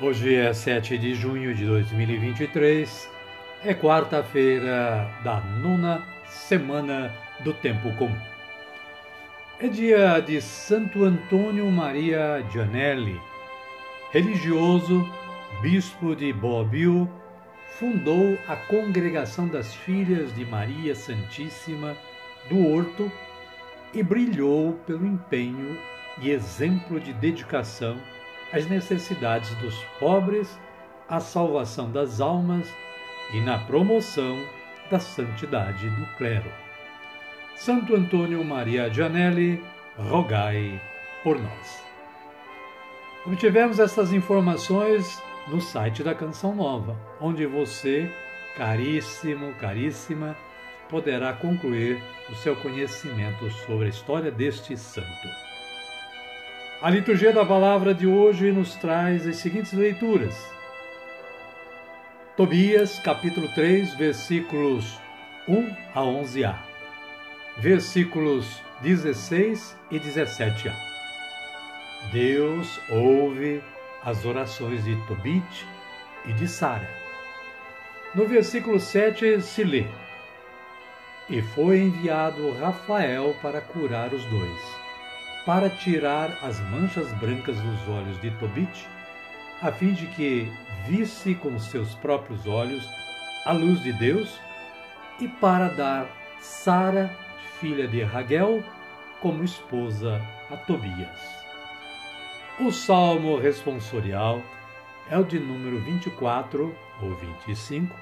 [0.00, 3.08] Hoje é 7 de junho de 2023,
[3.64, 7.14] é quarta-feira da nona semana
[7.44, 8.18] do Tempo Comum.
[9.60, 13.20] É dia de Santo Antônio Maria Gianelli,
[14.10, 15.08] religioso,
[15.62, 17.08] bispo de Boabio,
[17.78, 21.96] fundou a Congregação das Filhas de Maria Santíssima
[22.48, 23.12] do Horto
[23.94, 25.78] e brilhou pelo empenho
[26.20, 27.96] e exemplo de dedicação
[28.54, 30.58] as necessidades dos pobres,
[31.08, 32.72] a salvação das almas
[33.32, 34.38] e na promoção
[34.88, 36.50] da santidade do clero.
[37.56, 39.60] Santo Antônio Maria Gianelli,
[39.96, 40.80] rogai
[41.24, 41.84] por nós.
[43.26, 48.08] Obtivemos essas informações no site da Canção Nova, onde você,
[48.56, 50.36] caríssimo, caríssima,
[50.88, 55.43] poderá concluir o seu conhecimento sobre a história deste santo.
[56.84, 60.36] A liturgia da palavra de hoje nos traz as seguintes leituras.
[62.36, 65.00] Tobias, capítulo 3, versículos
[65.48, 66.58] 1 a 11a.
[67.56, 70.74] Versículos 16 e 17a.
[72.12, 73.62] Deus ouve
[74.04, 75.66] as orações de Tobit
[76.26, 76.90] e de Sara.
[78.14, 79.86] No versículo 7 se lê:
[81.30, 84.83] E foi enviado Rafael para curar os dois
[85.44, 88.88] para tirar as manchas brancas dos olhos de Tobit,
[89.60, 90.50] a fim de que
[90.86, 92.88] visse com seus próprios olhos
[93.44, 94.40] a luz de Deus,
[95.20, 96.06] e para dar
[96.40, 97.14] Sara,
[97.60, 98.64] filha de Raguel,
[99.20, 101.44] como esposa a Tobias.
[102.60, 104.42] O salmo responsorial
[105.10, 107.94] é o de número 24 ou 25,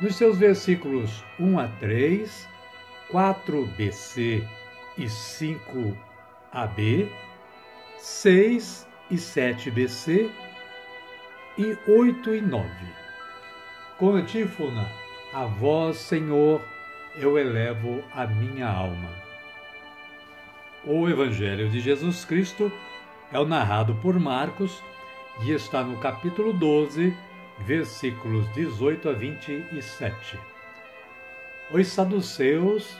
[0.00, 2.48] nos seus versículos 1 a 3,
[3.10, 4.46] 4bc
[4.98, 6.13] e 5
[6.54, 7.10] AB,
[7.98, 10.30] 6 e 7 BC
[11.58, 12.68] e 8 e 9.
[13.98, 14.88] Com antífona,
[15.32, 16.62] a vós, Senhor,
[17.16, 19.10] eu elevo a minha alma.
[20.84, 22.70] O Evangelho de Jesus Cristo
[23.32, 24.80] é o narrado por Marcos
[25.42, 27.16] e está no capítulo 12,
[27.60, 30.38] versículos 18 a 27.
[31.72, 32.96] Os saduceus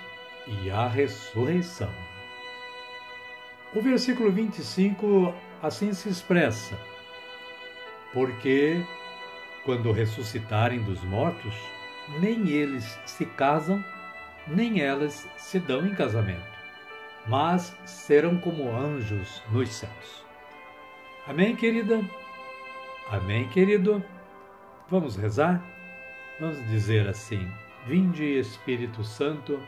[0.47, 2.14] e a ressurreição.
[3.75, 6.79] O versículo 25 assim se expressa:
[8.13, 8.81] Porque
[9.65, 11.55] quando ressuscitarem dos mortos,
[12.21, 13.85] nem eles se casam,
[14.47, 16.47] nem elas se dão em casamento,
[17.27, 20.25] mas serão como anjos nos céus.
[21.27, 22.01] Amém, querida?
[23.11, 24.05] Amém, querido?
[24.89, 25.61] Vamos rezar?
[26.39, 27.51] Vamos dizer assim:
[27.89, 29.61] Vinde, Espírito Santo,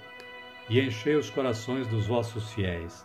[0.68, 3.04] e enchei os corações dos vossos fiéis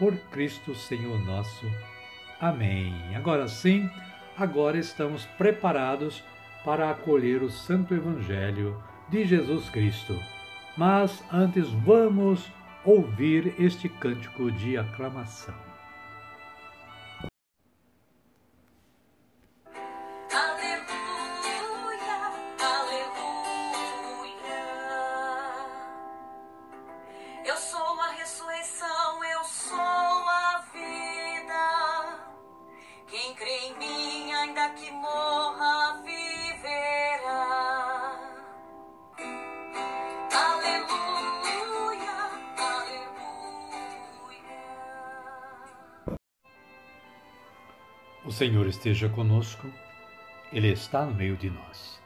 [0.00, 1.70] Por Cristo Senhor nosso.
[2.40, 3.14] Amém.
[3.14, 3.90] Agora sim,
[4.34, 6.24] agora estamos preparados
[6.64, 10.18] para acolher o Santo Evangelho de Jesus Cristo.
[10.74, 12.50] Mas antes vamos
[12.82, 15.69] ouvir este cântico de aclamação.
[48.40, 49.70] Senhor esteja conosco,
[50.50, 52.00] Ele está no meio de nós.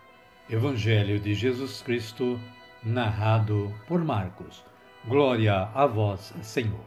[0.51, 2.41] Evangelho de Jesus Cristo,
[2.83, 4.65] narrado por Marcos.
[5.07, 6.87] Glória a vós, Senhor.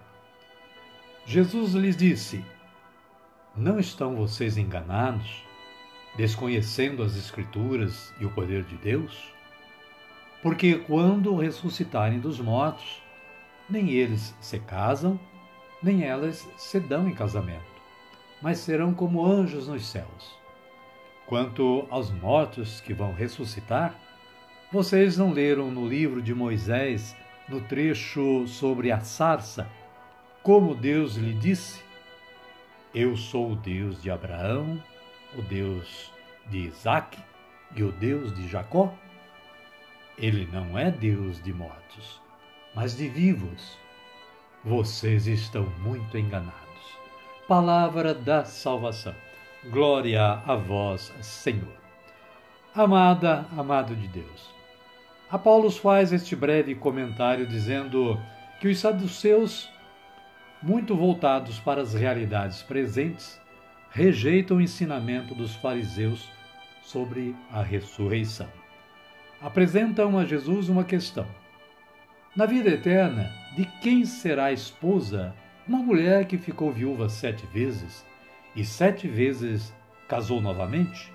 [1.26, 2.44] Jesus lhes disse:
[3.56, 5.42] Não estão vocês enganados,
[6.18, 9.32] desconhecendo as Escrituras e o poder de Deus?
[10.44, 13.02] Porque quando ressuscitarem dos mortos,
[13.70, 15.18] nem eles se casam,
[15.82, 17.77] nem elas se dão em casamento
[18.42, 20.38] mas serão como anjos nos céus.
[21.26, 23.96] Quanto aos mortos que vão ressuscitar,
[24.72, 27.16] vocês não leram no livro de Moisés,
[27.48, 29.70] no trecho sobre a sarça,
[30.44, 31.82] como Deus lhe disse:
[32.94, 34.82] Eu sou o Deus de Abraão,
[35.38, 36.12] o Deus
[36.48, 37.20] de Isaque
[37.76, 38.94] e o Deus de Jacó?
[40.18, 42.22] Ele não é Deus de mortos,
[42.74, 43.78] mas de vivos.
[44.64, 46.67] Vocês estão muito enganados
[47.48, 49.16] palavra da salvação.
[49.70, 51.78] Glória a vós, Senhor.
[52.76, 54.54] Amada, amado de Deus.
[55.32, 58.20] A Paulo faz este breve comentário dizendo
[58.60, 59.70] que os saduceus,
[60.62, 63.40] muito voltados para as realidades presentes,
[63.92, 66.30] rejeitam o ensinamento dos fariseus
[66.84, 68.50] sobre a ressurreição.
[69.42, 71.26] Apresentam a Jesus uma questão.
[72.36, 75.34] Na vida eterna, de quem será a esposa
[75.68, 78.06] uma mulher que ficou viúva sete vezes
[78.56, 79.74] e sete vezes
[80.08, 81.12] casou novamente?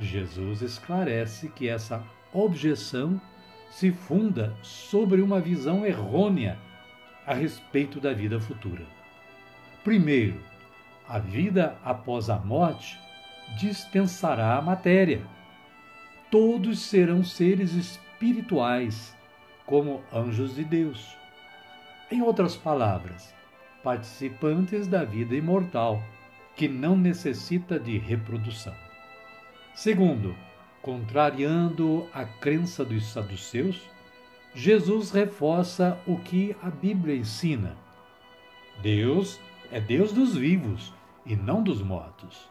[0.00, 2.02] Jesus esclarece que essa
[2.32, 3.20] objeção
[3.70, 6.58] se funda sobre uma visão errônea
[7.26, 8.86] a respeito da vida futura.
[9.84, 10.40] Primeiro,
[11.06, 12.98] a vida após a morte
[13.58, 15.26] dispensará a matéria.
[16.30, 19.14] Todos serão seres espirituais,
[19.66, 21.14] como anjos de Deus.
[22.10, 23.34] Em outras palavras,
[23.82, 26.02] participantes da vida imortal,
[26.56, 28.74] que não necessita de reprodução.
[29.74, 30.36] Segundo,
[30.82, 33.80] contrariando a crença dos saduceus,
[34.54, 37.74] Jesus reforça o que a Bíblia ensina.
[38.82, 39.40] Deus
[39.70, 40.92] é Deus dos vivos
[41.24, 42.50] e não dos mortos.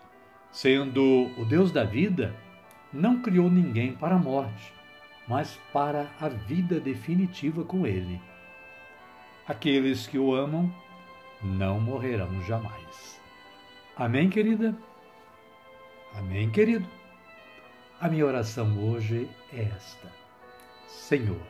[0.51, 2.36] Sendo o Deus da vida,
[2.92, 4.74] não criou ninguém para a morte,
[5.28, 8.19] mas para a vida definitiva com Ele.
[9.48, 10.74] Aqueles que o amam
[11.44, 13.20] não morrerão jamais.
[13.96, 14.76] Amém, querida?
[16.14, 16.88] Amém, querido?
[18.00, 20.12] A minha oração hoje é esta:
[20.88, 21.42] Senhor,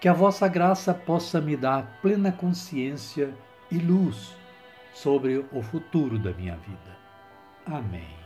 [0.00, 3.34] que a vossa graça possa me dar plena consciência
[3.70, 4.34] e luz
[4.92, 6.98] sobre o futuro da minha vida.
[7.66, 8.22] Amém.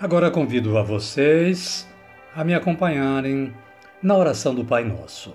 [0.00, 1.88] Agora convido a vocês
[2.34, 3.52] a me acompanharem
[4.00, 5.34] na oração do Pai Nosso.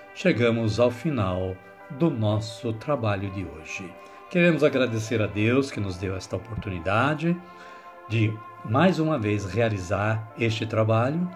[0.13, 1.55] chegamos ao final
[1.91, 3.89] do nosso trabalho de hoje.
[4.29, 7.35] Queremos agradecer a Deus que nos deu esta oportunidade
[8.07, 11.29] de mais uma vez realizar este trabalho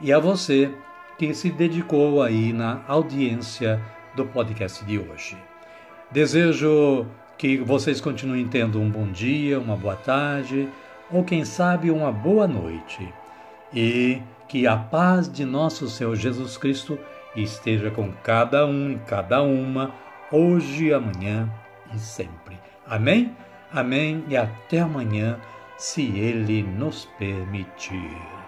[0.00, 0.72] e a você
[1.18, 3.82] que se dedicou aí na audiência
[4.14, 5.36] do podcast de hoje.
[6.10, 10.68] Desejo que vocês continuem tendo um bom dia, uma boa tarde
[11.10, 13.12] ou quem sabe uma boa noite
[13.72, 16.98] e que a paz de nosso Senhor Jesus Cristo
[17.36, 19.94] esteja com cada um e cada uma,
[20.30, 21.50] hoje, amanhã
[21.94, 22.58] e sempre.
[22.86, 23.34] Amém?
[23.72, 25.38] Amém e até amanhã,
[25.76, 28.39] se Ele nos permitir.